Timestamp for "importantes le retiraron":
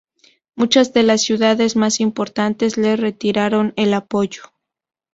1.99-3.71